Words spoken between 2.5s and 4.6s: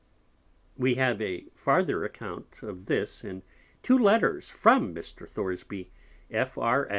of this in two Letters